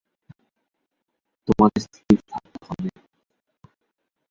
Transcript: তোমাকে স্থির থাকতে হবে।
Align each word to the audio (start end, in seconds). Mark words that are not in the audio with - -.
তোমাকে 1.47 1.77
স্থির 1.85 2.17
থাকতে 2.29 2.59
হবে। 2.67 2.89